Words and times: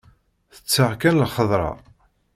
Tetteɣ 0.55 0.91
kan 1.01 1.17
lxedṛa. 1.25 1.71